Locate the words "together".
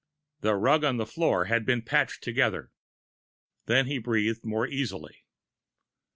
2.23-2.71